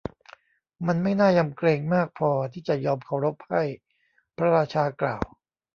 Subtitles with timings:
[0.87, 3.63] มันไม่น่ายำเกรงมากพอที่จะยอมเคารพให้
[4.37, 5.23] พระราชากล่าว